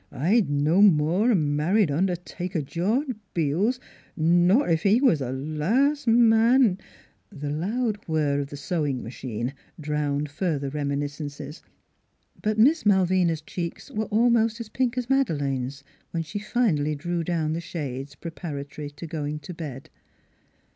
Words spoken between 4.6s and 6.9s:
ef he was th' last man